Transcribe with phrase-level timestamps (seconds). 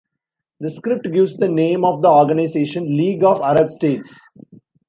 [0.59, 4.19] The script gives the name of the organization: "League of Arab States".